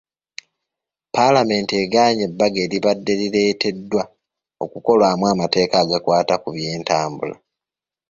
Paalamenti 1.13 1.73
egaanye 1.83 2.23
ebbago 2.27 2.59
eribadde 2.65 3.13
lireeteddwa 3.19 4.03
okukolwamu 4.63 5.23
amateeka 5.33 5.75
agakwata 5.83 6.33
ku 6.41 6.47
by'entambula. 6.55 7.35